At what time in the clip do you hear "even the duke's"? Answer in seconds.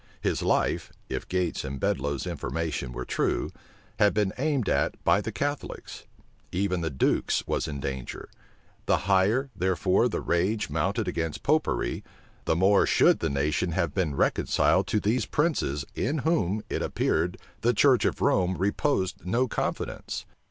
6.51-7.43